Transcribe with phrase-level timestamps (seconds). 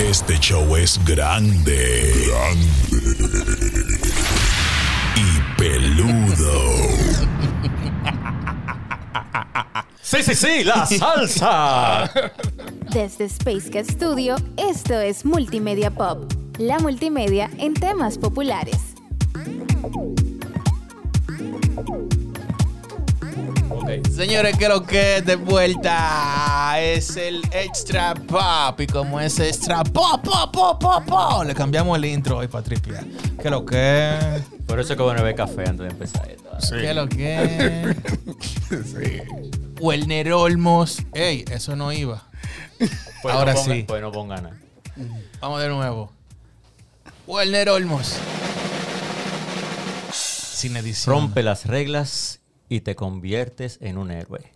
[0.00, 2.12] Este show es grande.
[2.26, 3.98] Grande.
[5.16, 6.60] Y peludo.
[10.02, 12.10] Sí, sí, sí, la salsa.
[12.92, 18.93] Desde Space Cat Studio, esto es Multimedia Pop, la multimedia en temas populares.
[24.14, 28.80] Señores, que lo que es de vuelta es el extra pop.
[28.80, 32.64] Y como es extra pop, pop, pop, pop, pop, le cambiamos el intro hoy para
[32.64, 33.04] tripear.
[33.40, 34.16] Que lo que
[34.66, 36.44] Por eso es que bueno beber café antes de empezar esto.
[36.70, 37.94] Que lo que
[38.70, 39.22] Sí.
[39.80, 40.98] Werner Olmos.
[41.12, 42.22] Ey, eso no iba.
[43.22, 43.84] Pues Ahora no ponga- sí.
[43.86, 44.56] Pues no pongan nada.
[45.40, 46.12] Vamos de nuevo.
[47.26, 48.14] Werner Olmos.
[50.12, 51.14] Sin edición.
[51.14, 54.52] Rompe las reglas y te conviertes en un héroe.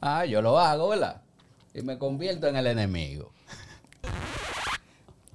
[0.00, 1.22] Ah, yo lo hago, ¿verdad?
[1.74, 3.32] Y me convierto en el enemigo.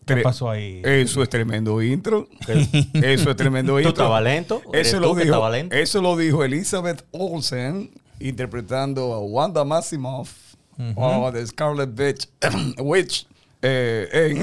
[0.06, 0.82] ¿Qué pasó ahí?
[0.86, 2.28] Eso es tremendo intro.
[2.48, 3.90] Eso es tremendo ¿Tú intro.
[3.90, 4.62] estabas lento?
[4.72, 5.76] ¿Eres Eso tú lo, dijo, estabas lento?
[5.76, 10.32] eso lo dijo Elizabeth Olsen interpretando a Wanda Maximoff
[10.96, 12.30] o The Scarlet Witch,
[12.80, 13.28] Witch
[13.64, 14.36] eh,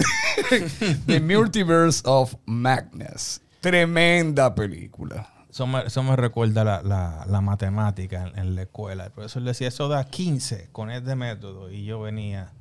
[0.49, 3.41] en The Multiverse of Madness.
[3.61, 5.32] Tremenda película.
[5.53, 9.05] Eso me, recuerda la, la- la matemática en, en la escuela.
[9.05, 11.71] El profesor decía, eso da 15 con este método.
[11.71, 12.53] Y yo venía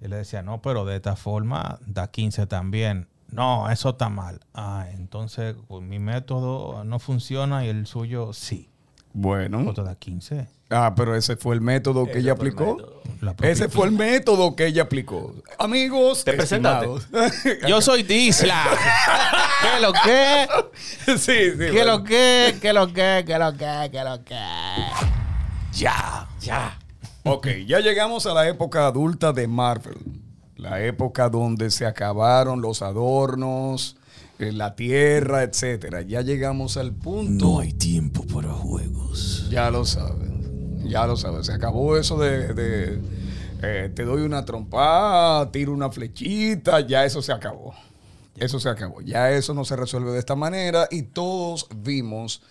[0.00, 3.08] y le decía, no, pero de esta forma da 15 también.
[3.28, 4.40] No, eso está mal.
[4.54, 8.68] Ah, entonces pues, mi método no funciona y el suyo sí.
[9.12, 9.68] Bueno.
[9.68, 10.46] Otro da 15.
[10.70, 13.02] Ah, pero ese fue el método que Ese ella aplicó.
[13.42, 15.34] Ese fue el método que ella aplicó.
[15.58, 16.86] Amigos, ¿Te presentaste?
[16.86, 17.38] estimados.
[17.68, 18.64] Yo soy Disla.
[19.62, 20.46] ¿Qué lo que?
[21.06, 21.56] sí, sí.
[21.58, 21.98] ¿Qué bueno.
[21.98, 22.56] lo que?
[22.60, 23.24] ¿Qué lo que?
[23.26, 23.88] ¿Qué lo que?
[23.92, 24.38] ¿Qué lo que?
[25.74, 26.28] Ya.
[26.40, 26.78] Ya.
[27.24, 29.98] Ok, ya llegamos a la época adulta de Marvel.
[30.56, 33.96] La época donde se acabaron los adornos,
[34.50, 36.02] la tierra, etcétera.
[36.02, 37.44] Ya llegamos al punto.
[37.44, 39.46] No hay tiempo para juegos.
[39.50, 40.82] Ya lo saben.
[40.88, 41.44] Ya lo saben.
[41.44, 43.00] Se acabó eso de, de,
[43.62, 46.80] eh, te doy una trompada, tiro una flechita.
[46.80, 47.74] Ya eso se acabó.
[48.36, 49.00] Eso se acabó.
[49.02, 50.88] Ya eso no se resuelve de esta manera.
[50.90, 52.42] Y todos vimos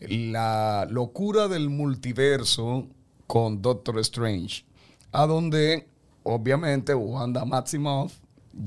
[0.00, 2.86] la locura del multiverso
[3.26, 4.64] con Doctor Strange.
[5.12, 5.88] A donde,
[6.22, 8.12] obviamente, Wanda Maximoff,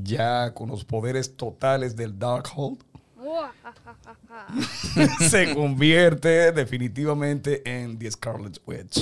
[0.03, 2.83] ya con los poderes totales del Darkhold,
[5.29, 9.01] se convierte definitivamente en The Scarlet Witch.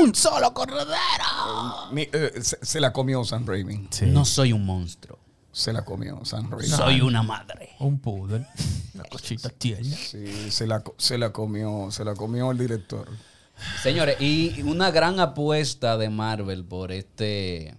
[0.00, 1.88] Un solo corredero.
[1.92, 3.88] Mi- eh, se, se la comió Sam Raimi.
[4.06, 5.18] No soy un monstruo.
[5.50, 6.68] Se la comió Sam Raimi.
[6.68, 7.70] Soy una madre.
[7.80, 8.46] Un poodle.
[8.94, 9.96] Una cosita tierna.
[9.96, 13.08] Sí, se la, co- se la comió, se la comió el director.
[13.82, 17.74] Señores, y una gran apuesta de Marvel por este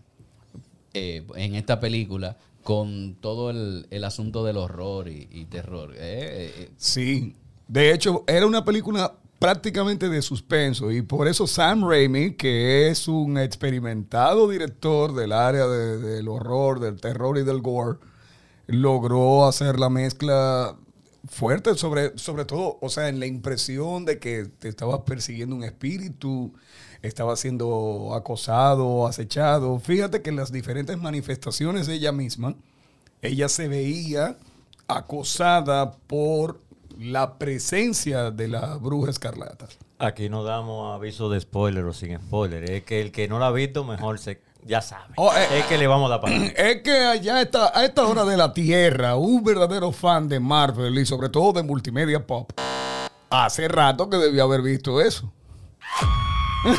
[0.94, 5.92] eh, en esta película con todo el, asunto del horror y, terror.
[5.96, 7.36] Eh, eh, Sí.
[7.68, 13.08] De hecho, era una película prácticamente de suspenso y por eso Sam Raimi, que es
[13.08, 18.00] un experimentado director del área de- del horror, del terror y del gore,
[18.68, 20.76] logró hacer la mezcla
[21.28, 25.64] fuerte sobre, sobre todo, o sea, en la impresión de que te estaba persiguiendo un
[25.64, 26.54] espíritu,
[27.02, 29.80] estaba siendo acosado, acechado.
[29.80, 32.56] Fíjate que en las diferentes manifestaciones de ella misma,
[33.22, 34.38] ella se veía
[34.88, 36.62] acosada por
[36.98, 39.68] la presencia de la bruja escarlata.
[40.00, 42.70] Aquí no damos aviso de spoiler o sin spoiler.
[42.70, 45.14] Es que el que no lo ha visto, mejor se, ya sabe.
[45.18, 46.36] Oh, eh, es que le vamos a dar para.
[46.56, 50.98] Es que allá está, a esta hora de la tierra, un verdadero fan de Marvel
[51.00, 52.52] y sobre todo de multimedia pop,
[53.32, 55.34] hace rato que debió haber visto eso.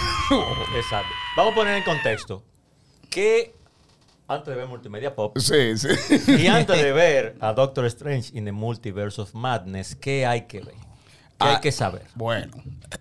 [0.77, 1.09] Exacto.
[1.37, 2.43] Vamos a poner en contexto
[3.11, 3.55] que
[4.29, 5.89] antes de ver Multimedia Pop Sí, sí.
[6.29, 10.61] y antes de ver a Doctor Strange in the Multiverse of Madness, ¿qué hay que
[10.61, 10.75] ver?
[11.41, 12.03] ¿Qué hay Ah, que saber?
[12.15, 12.53] Bueno,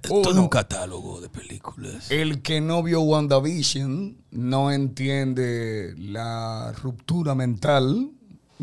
[0.02, 2.10] Todo un catálogo de películas.
[2.12, 8.12] el que no vio WandaVision no entiende la ruptura mental.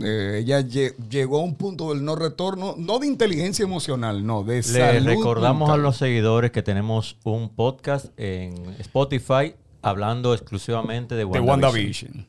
[0.03, 4.45] Eh, ella lle- llegó a un punto del no retorno, no de inteligencia emocional, no,
[4.45, 11.15] de Le salud recordamos a los seguidores que tenemos un podcast en Spotify hablando exclusivamente
[11.15, 11.47] de de WandaVision.
[12.13, 12.27] WandaVision.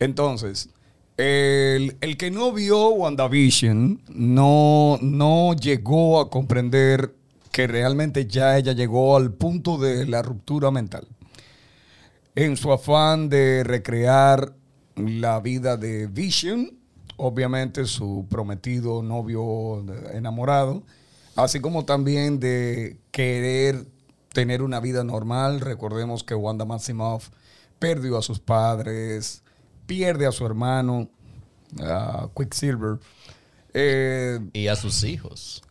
[0.00, 0.68] Entonces,
[1.16, 7.14] el, que no vio WandaVision no, no llegó a comprender
[7.52, 11.08] que realmente ya ella llegó al punto de la ruptura mental.
[12.34, 14.54] En su afán de recrear
[14.94, 16.78] la vida de Vision,
[17.16, 20.82] obviamente su prometido novio enamorado,
[21.34, 23.86] así como también de querer
[24.34, 25.60] tener una vida normal.
[25.60, 27.30] Recordemos que Wanda Maximoff
[27.78, 29.42] perdió a sus padres,
[29.86, 31.08] pierde a su hermano,
[31.80, 32.98] a Quicksilver.
[33.74, 35.62] Eh, Y a sus hijos.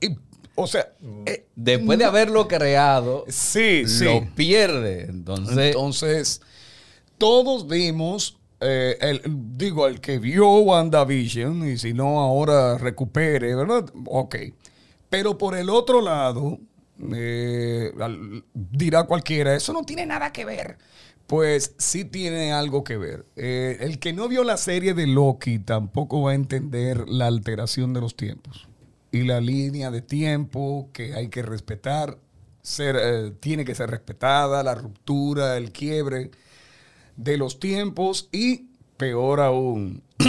[0.00, 0.16] y,
[0.54, 0.92] o sea,
[1.26, 4.04] eh, Después de haberlo creado, sí, sí.
[4.04, 5.06] lo pierde.
[5.08, 6.40] Entonces, Entonces,
[7.18, 9.22] todos vimos, eh, el,
[9.56, 13.86] digo, el que vio WandaVision, y si no ahora recupere, ¿verdad?
[14.06, 14.36] Ok.
[15.08, 16.58] Pero por el otro lado,
[17.14, 20.76] eh, al- dirá cualquiera, eso no tiene nada que ver.
[21.26, 23.24] Pues sí tiene algo que ver.
[23.36, 27.94] Eh, el que no vio la serie de Loki tampoco va a entender la alteración
[27.94, 28.68] de los tiempos
[29.10, 32.18] y la línea de tiempo que hay que respetar.
[32.78, 36.30] Eh, tiene que ser respetada, la ruptura, el quiebre
[37.16, 40.02] de los tiempos y peor aún,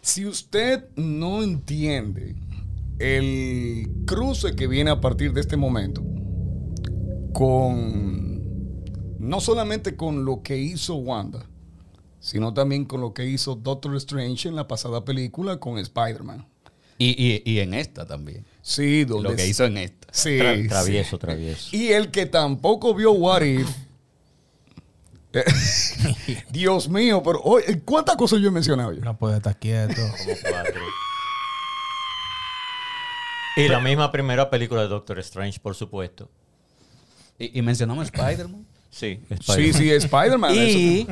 [0.00, 2.36] si usted no entiende
[2.98, 6.02] el cruce que viene a partir de este momento
[7.32, 8.29] con
[9.20, 11.44] no solamente con lo que hizo Wanda,
[12.18, 16.46] sino también con lo que hizo Doctor Strange en la pasada película con Spider-Man.
[16.98, 18.44] y, y- y en esta también.
[18.62, 20.08] Sí, donde Lo que hizo en esta.
[20.12, 20.68] Sí, Tra- sí.
[20.68, 21.74] travieso, travieso.
[21.74, 23.68] Y el que tampoco vio What If.
[26.50, 29.00] Dios mío, pero oye, ¿cuántas cosas yo he mencionado ya?
[29.04, 29.94] No puede estar quieto.
[30.18, 30.80] Como cuatro.
[33.56, 36.30] Y la misma primera película de Doctor Strange, por supuesto.
[37.38, 38.66] Y, y mencionamos Spider-Man.
[38.90, 39.74] Sí, Sí, Spider-Man.
[39.74, 40.54] sí, Spider-Man.
[40.54, 41.06] Y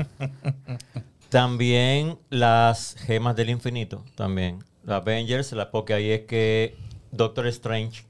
[1.29, 4.65] también las gemas del infinito, también.
[4.85, 6.77] La Avengers, la, porque ahí es que
[7.13, 8.05] Doctor Strange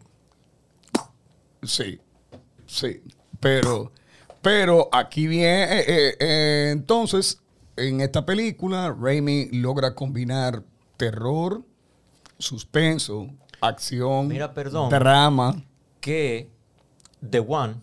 [1.62, 2.00] Sí,
[2.66, 3.02] sí.
[3.40, 3.90] Pero,
[4.42, 5.62] pero aquí viene.
[5.80, 7.40] eh, eh, eh, entonces,
[7.76, 10.62] en esta película, Raimi logra combinar
[10.96, 11.62] terror,
[12.38, 13.28] suspenso,
[13.60, 14.88] acción, Mira, perdón.
[14.90, 15.62] drama.
[16.00, 16.48] que
[17.28, 17.74] The One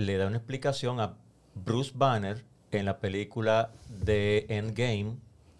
[0.00, 1.16] le da una explicación a
[1.54, 5.16] Bruce Banner en la película de Endgame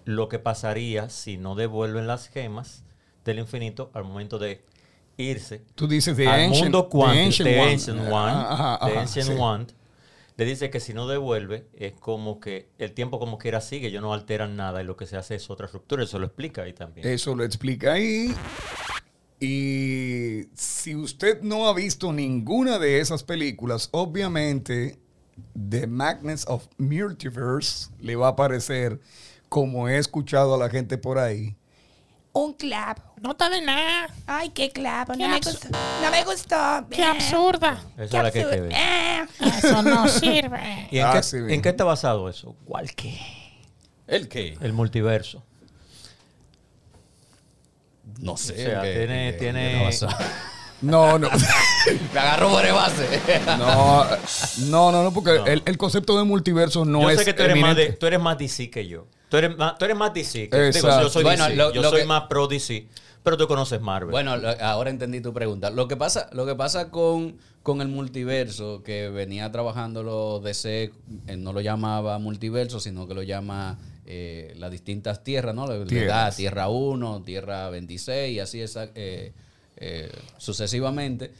[0.06, 2.82] lo que pasaría si no devuelven las gemas
[3.24, 4.64] del infinito al momento de
[5.18, 7.60] irse Tú dices The al Ancient, mundo the cuántico, Ancient The.
[7.60, 9.34] Ancient One, Ajá, The ajá, Ancient sí.
[9.38, 9.66] One,
[10.38, 14.00] le dice que si no devuelve es como que el tiempo como quiera sigue, ellos
[14.00, 16.72] no alteran nada y lo que se hace es otra ruptura, eso lo explica ahí
[16.72, 17.06] también.
[17.06, 18.34] Eso lo explica ahí.
[19.40, 24.98] Y si usted no ha visto ninguna de esas películas, obviamente
[25.70, 29.00] The Madness of Multiverse le va a parecer,
[29.48, 31.56] como he escuchado a la gente por ahí,
[32.32, 33.02] Un clavo.
[33.20, 34.08] No está de nada.
[34.26, 35.14] Ay, qué clavo.
[35.14, 35.68] Qué No me abs- gustó.
[36.02, 36.86] No me gustó.
[36.90, 37.82] Qué absurda.
[37.96, 38.68] Esa es Qué la que hay que absurdo.
[38.68, 38.72] ver.
[38.72, 39.26] Eh.
[39.58, 40.88] Eso no sirve.
[40.92, 41.62] ¿Y en, Ah, qué, sí, en bien.
[41.62, 42.54] qué está basado eso?
[42.66, 43.18] ¿Cuál qué?
[44.06, 44.56] ¿El qué?
[44.60, 45.42] El multiverso.
[48.18, 48.52] No sé.
[48.52, 49.90] O sea, que- tiene- que- tiene-
[50.82, 51.28] no, no,
[52.14, 53.20] Me agarró por el base.
[53.58, 54.04] no,
[54.70, 55.46] no, no, no, porque No.
[55.46, 58.06] El, el concepto de multiverso no yo es sé que tú eres, más de- tú
[58.06, 59.06] eres más DC que yo.
[59.28, 60.48] Tú eres más, tú eres más DC.
[60.48, 61.56] Que, digo, yo soy Bueno, DC.
[61.56, 62.88] lo- yo lo soy que- más pro DC.
[63.22, 64.10] Pero tú conoces Marvel.
[64.10, 65.68] Bueno, lo- ahora entendí tu pregunta.
[65.70, 70.90] Lo que pasa, lo que pasa con, con el multiverso, que venía trabajando los DC,
[71.26, 73.78] eh, no lo llamaba multiverso, sino que lo llama
[74.12, 75.66] eh, las distintas tierras, ¿no?
[75.68, 76.36] Le, le da Tierras.
[76.36, 79.32] Tierra 1, Tierra 26 y así esa- eh,
[79.76, 81.30] eh, sucesivamente.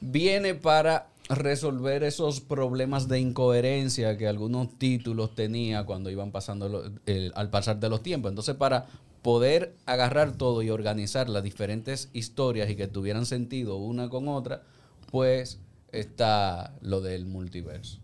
[0.00, 6.84] Viene para resolver esos problemas de incoherencia que algunos títulos tenía cuando iban pasando lo-
[7.06, 8.30] el- al pasar de los tiempos.
[8.30, 8.86] Entonces, para
[9.22, 14.62] poder agarrar todo y organizar las diferentes historias y que tuvieran sentido una con otra,
[15.10, 15.58] pues
[15.92, 18.00] está lo del multiverso.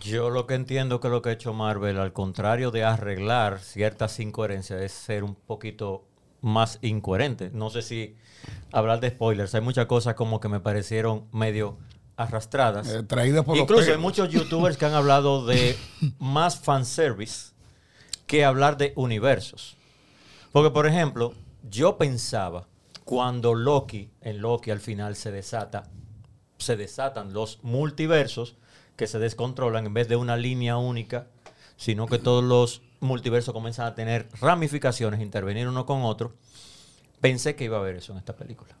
[0.00, 4.18] Yo lo que entiendo que lo que ha hecho Marvel, al contrario de arreglar ciertas
[4.20, 6.04] incoherencias, es ser un poquito
[6.40, 7.50] más incoherente.
[7.52, 8.16] No sé si
[8.72, 9.54] hablar de spoilers.
[9.54, 11.78] Hay muchas cosas como que me parecieron medio
[12.16, 12.88] arrastradas.
[12.88, 15.76] Eh, traídas por los Incluso hay muchos youtubers que han hablado de
[16.18, 17.52] más fanservice
[18.26, 19.76] que hablar de universos.
[20.52, 22.68] Porque, por ejemplo, yo pensaba
[23.04, 25.88] cuando Loki, en Loki al final se desata,
[26.58, 28.56] se desatan los multiversos
[28.98, 31.28] que se descontrolan en vez de una línea única,
[31.76, 36.34] sino que todos los multiversos comienzan a tener ramificaciones, intervenir uno con otro.
[37.20, 38.76] Pensé que iba a haber eso en esta película.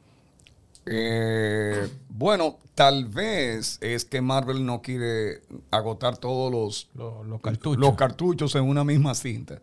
[0.86, 7.78] Eh, bueno, tal vez es que Marvel no quiere agotar todos los, Los, los cartuchos.
[7.78, 9.60] los cartuchos en una misma cinta.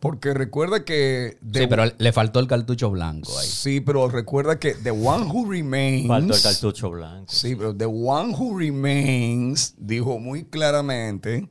[0.00, 1.38] Porque recuerda que...
[1.50, 3.48] The- Sí, pero le faltó el cartucho blanco ahí.
[3.48, 6.06] Sí, pero recuerda que The One Who Remains...
[6.06, 7.26] Faltó el cartucho blanco.
[7.32, 11.48] Sí, pero The One Who Remains dijo muy claramente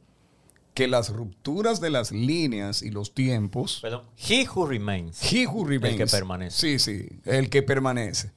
[0.74, 3.80] que las rupturas de las líneas y los tiempos...
[3.82, 4.04] Perdón.
[4.30, 5.20] He Who Remains.
[5.34, 6.00] He Who Remains.
[6.00, 6.58] El que permanece.
[6.58, 8.32] Sí, sí, el que permanece.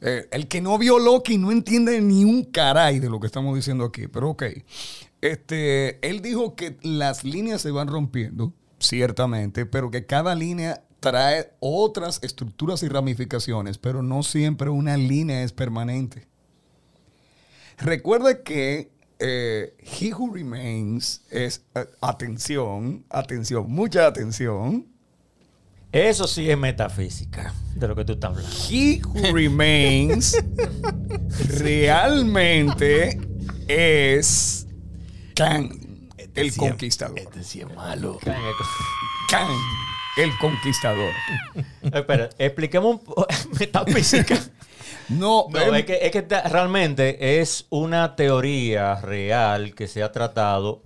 [0.00, 3.54] Eh, el que no vio Loki no entiende ni un caray de lo que estamos
[3.54, 4.42] diciendo aquí, pero ok.
[5.20, 8.52] Este, él dijo que las líneas se van rompiendo,
[8.86, 15.42] ciertamente, pero que cada línea trae otras estructuras y ramificaciones, pero no siempre una línea
[15.42, 16.26] es permanente.
[17.78, 24.86] Recuerda que eh, He Who Remains es, eh, atención, atención, mucha atención.
[25.92, 28.50] Eso sí es metafísica de lo que tú estás hablando.
[28.70, 30.36] He Who Remains
[31.60, 33.20] realmente
[33.68, 34.66] es
[35.34, 35.83] Kang,
[36.34, 37.18] el conquistador.
[37.18, 38.18] Este sí es malo.
[39.28, 39.48] Kang,
[40.16, 41.12] el conquistador.
[41.82, 43.26] Espera, expliquemos un po-
[43.60, 44.38] metafísica.
[45.08, 50.12] No, No, em, es que, es que realmente es una teoría real que se ha
[50.12, 50.82] tratado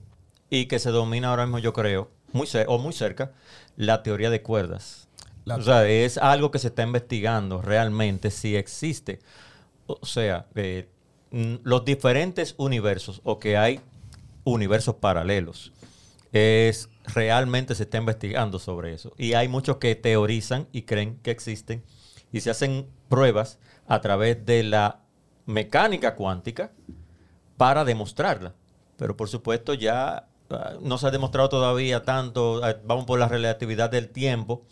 [0.50, 3.32] y que se domina ahora mismo, yo creo, muy cer- o muy cerca,
[3.76, 5.08] la teoría de cuerdas.
[5.44, 9.20] La- o sea, es algo que se está investigando realmente si existe.
[9.86, 10.88] O sea, eh,
[11.62, 13.80] los diferentes universos o que hay
[14.52, 15.72] universos paralelos.
[16.32, 19.14] Es realmente se está investigando sobre eso.
[19.16, 21.82] Y hay muchos que teorizan y creen que existen
[22.32, 25.00] y se hacen pruebas a través de la
[25.46, 26.72] mecánica cuántica
[27.56, 28.54] para demostrarla.
[28.96, 32.62] Pero por supuesto ya ah, no se ha demostrado todavía tanto.
[32.62, 34.66] ah, Vamos por la relatividad del tiempo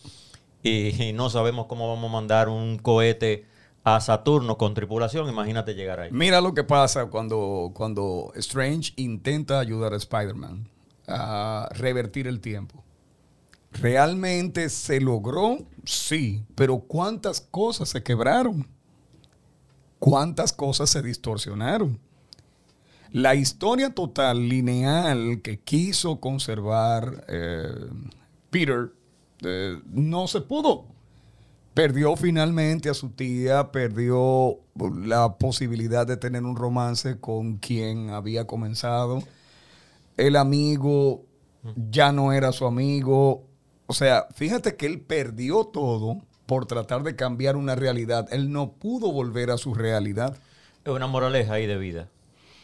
[0.62, 3.46] y, y no sabemos cómo vamos a mandar un cohete
[3.86, 5.28] a Saturno con tripulación.
[5.28, 6.10] Imagínate llegar ahí.
[6.10, 10.68] Mira lo que pasa cuando, cuando Strange intenta ayudar a Spider-Man
[11.06, 12.82] a revertir el tiempo.
[13.70, 15.58] ¿Realmente se logró?
[15.84, 18.66] Sí, pero ¿cuántas cosas se quebraron?
[20.00, 22.00] ¿Cuántas cosas se distorsionaron?
[23.12, 27.68] La historia total lineal que quiso conservar eh,
[28.50, 28.90] Peter
[29.44, 30.95] eh, no se pudo
[31.76, 34.60] perdió finalmente a su tía, perdió
[35.04, 39.22] la posibilidad de tener un romance con quien había comenzado.
[40.16, 41.26] El amigo
[41.90, 43.44] ya no era su amigo.
[43.86, 48.26] O sea, fíjate que él perdió todo por tratar de cambiar una realidad.
[48.30, 50.34] Él no pudo volver a su realidad.
[50.82, 52.08] Es una moraleja ahí de vida.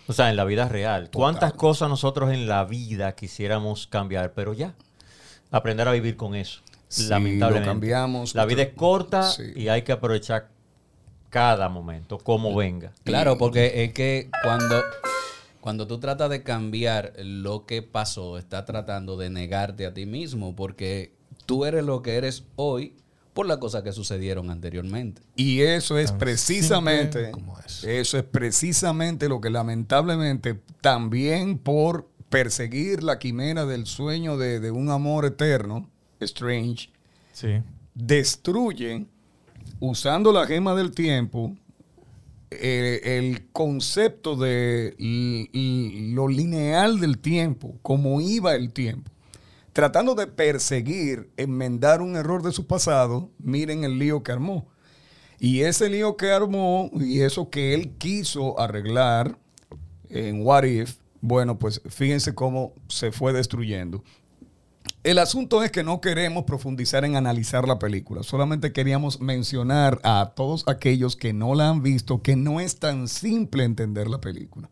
[0.07, 1.11] O sea, en la vida real.
[1.13, 4.33] ¿Cuántas cosas nosotros en la vida quisiéramos cambiar?
[4.33, 4.75] Pero ya,
[5.51, 6.63] aprender a vivir con eso.
[6.93, 7.67] Sí, lamentablemente.
[7.67, 8.35] lo cambiamos.
[8.35, 9.45] La vida es corta Sí.
[9.57, 10.51] y hay que aprovechar
[11.31, 12.93] cada momento, como venga.
[13.05, 14.83] Claro, porque es que cuando,
[15.61, 20.55] cuando tú tratas de cambiar lo que pasó, estás tratando de negarte a ti mismo,
[20.55, 21.15] porque
[21.47, 22.95] tú eres lo que eres hoy
[23.33, 25.23] por las cosas que sucedieron anteriormente.
[25.37, 27.89] Y eso es precisamente, como eso.
[27.89, 34.71] eso es precisamente lo que lamentablemente también por perseguir la quimera del sueño de, de
[34.71, 35.89] un amor eterno,
[36.25, 36.91] Strange,
[37.33, 37.61] Sí.
[37.95, 39.07] destruye,
[39.81, 41.55] usando la gema del tiempo,
[42.51, 44.95] eh, el concepto de
[46.15, 49.11] lo lineal del tiempo, cómo iba el tiempo.
[49.73, 54.69] Tratando de perseguir, enmendar un error de su pasado, miren el lío que armó.
[55.41, 59.39] Y ese lío que armó y eso que él quiso arreglar
[60.11, 64.05] en What If, bueno, pues fíjense cómo se fue destruyendo.
[65.05, 70.33] El asunto es que no queremos profundizar en analizar la película, solamente queríamos mencionar a
[70.37, 74.71] todos aquellos que no la han visto que no es tan simple entender la película.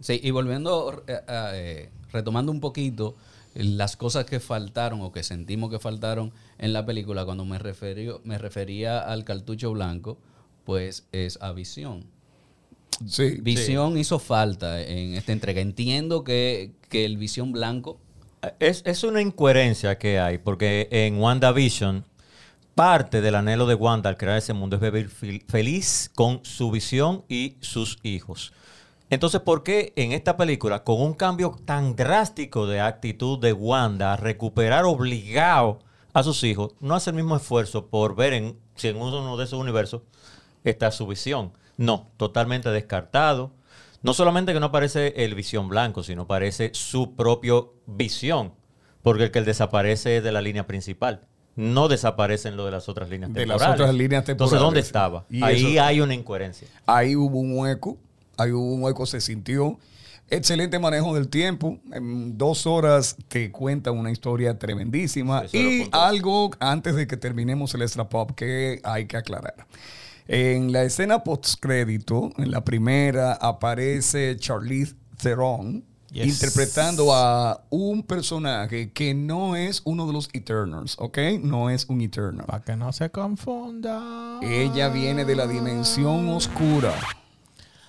[0.00, 3.14] Sí, y volviendo, eh, eh, retomando un poquito
[3.54, 7.60] eh, las cosas que faltaron o que sentimos que faltaron en la película, cuando me,
[8.24, 10.18] me refería al cartucho blanco,
[10.64, 12.06] pues es a visión.
[13.06, 15.60] Sí, Visión hizo falta en esta entrega.
[15.60, 17.98] Entiendo que, que el visión blanco
[18.58, 22.04] Es, una incoherencia que hay, porque en WandaVision,
[22.74, 26.70] parte del anhelo de Wanda al crear ese mundo es vivir fel- feliz con su
[26.70, 28.52] visión y sus hijos.
[29.10, 34.16] Entonces, ¿por qué en esta película, con un cambio tan drástico de actitud de Wanda,
[34.16, 35.78] recuperar obligado
[36.12, 39.44] a sus hijos, no hace el mismo esfuerzo por ver en, si en uno de
[39.44, 40.02] esos universos
[40.64, 41.52] está su visión?
[41.76, 43.52] No, totalmente descartado.
[44.04, 48.52] No solamente que no aparece el visión blanco, sino aparece su propio visión,
[49.02, 51.22] porque el que desaparece es de la línea principal.
[51.56, 53.80] No desaparece en lo de las otras líneas De las temporales.
[53.80, 54.86] otras líneas Entonces, ¿dónde temporales.
[54.86, 55.26] estaba?
[55.30, 56.68] Y Ahí eso- hay una incoherencia.
[56.86, 57.96] ahí hubo un hueco,
[58.36, 59.78] ahí hubo un hueco, se sintió.
[60.30, 61.78] Excelente manejo del tiempo.
[61.92, 65.44] En dos horas te cuenta una historia tremendísima.
[65.52, 69.66] Y algo antes de que terminemos el extra pop que hay que aclarar.
[70.26, 76.28] En la escena postcrédito, en la primera, aparece Charlize Theron Yes.
[76.28, 81.18] interpretando a un personaje que no es uno de los Eternals, ¿ok?
[81.42, 82.46] No es un Eternal.
[82.46, 84.38] Para que no se confunda.
[84.40, 86.94] Ella viene de la dimensión oscura.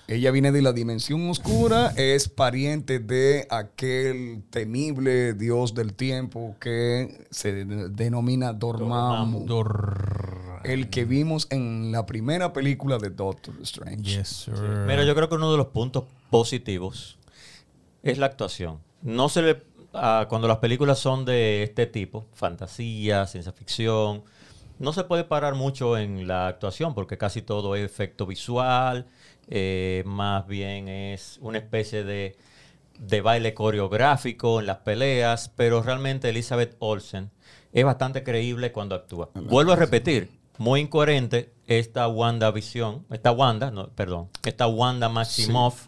[0.08, 7.26] Ella viene de la dimensión oscura, es pariente de aquel temible dios del tiempo que
[7.30, 9.46] se de- denomina Dormammu.
[9.46, 10.15] Dor-
[10.66, 14.02] El que vimos en la primera película de Doctor Strange.
[14.02, 14.54] Yes, sir.
[14.86, 17.18] Mira, yo creo que uno de los puntos positivos
[18.02, 18.80] es la actuación.
[19.02, 19.62] No se le
[19.94, 24.24] ah, cuando las películas son de este tipo, fantasía, ciencia ficción,
[24.78, 29.06] no se puede parar mucho en la actuación porque casi todo es efecto visual,
[29.48, 32.36] eh, más bien es una especie de,
[32.98, 37.30] de baile coreográfico en las peleas, pero realmente Elizabeth Olsen
[37.72, 39.30] es bastante creíble cuando actúa.
[39.34, 45.86] Vuelvo a repetir, muy incoherente esta Wanda Visión, esta Wanda, no, perdón, esta Wanda Maximoff,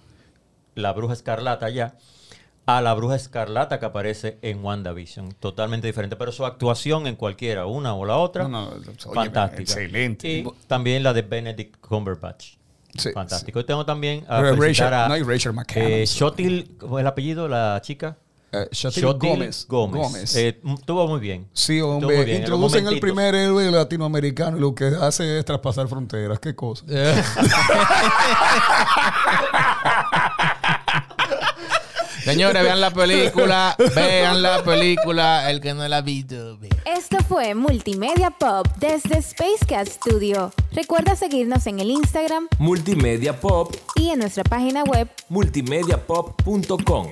[0.74, 1.94] la bruja escarlata ya,
[2.66, 5.32] a la bruja escarlata que aparece en WandaVision.
[5.40, 6.16] Totalmente diferente.
[6.16, 9.62] Pero su actuación en cualquiera, una o la otra, No, no, oye, fantástica.
[9.62, 10.28] excelente.
[10.28, 12.56] Y también la de Benedict Cumberbatch.
[12.96, 13.60] Sí, Fantástico.
[13.60, 15.90] Y tengo también a Rachel- a no hay Rachel McAdams.
[15.90, 17.48] eh, Shotil, ¿cómo es el apellido?
[17.48, 18.16] La chica.
[18.50, 19.66] Eh, Shotil Shotil Gómez.
[19.68, 20.02] Gómez.
[20.02, 20.36] Gómez.
[20.36, 21.46] Eh, estuvo muy bien.
[21.52, 22.16] Sí, hombre.
[22.16, 22.38] muy bien.
[22.38, 23.10] Introducen el momentitos.
[23.10, 26.38] primer héroe latinoamericano y lo que hace es traspasar fronteras.
[26.40, 26.84] Qué cosa.
[32.24, 33.76] Señores, vean la película.
[33.94, 35.50] vean la película.
[35.50, 36.58] El que no la ha visto.
[36.84, 40.52] Esto fue Multimedia Pop desde Space Cat Studio.
[40.72, 47.08] Recuerda seguirnos en el Instagram Multimedia Pop, y en nuestra página web multimediapop.com.